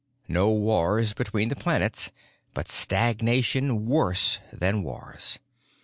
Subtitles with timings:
[0.27, 5.37] No wars between the planets—but stagnation worse than wars.